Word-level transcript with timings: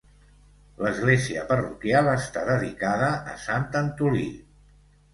L'església 0.85 1.43
parroquial 1.51 2.11
està 2.15 2.47
dedicada 2.51 3.13
a 3.35 3.39
Sant 3.47 3.71
Antolí. 3.87 4.29